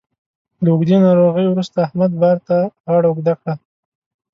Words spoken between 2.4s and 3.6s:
ته غاړه اوږده کړه